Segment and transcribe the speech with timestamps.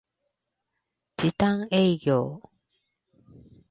[1.15, 2.41] 時短営業